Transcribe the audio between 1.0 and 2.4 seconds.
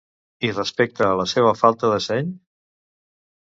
a la seva falta de seny?